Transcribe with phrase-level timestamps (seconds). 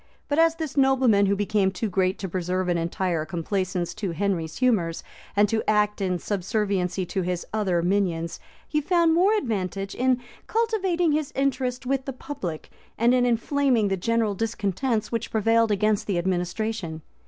[0.27, 4.57] But as this nobleman was become too great to preserve an entire complaisance to Henry's
[4.57, 5.03] humors,
[5.35, 11.11] and to act in subserviency to his other minions, he found more advantage in cultivating
[11.11, 16.17] his interest with the public, and in inflaming the general discontents which prevailed against the
[16.17, 17.03] administration.